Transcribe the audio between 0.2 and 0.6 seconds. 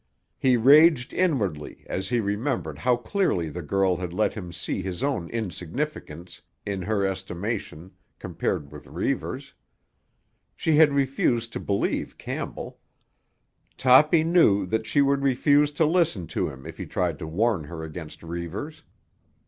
He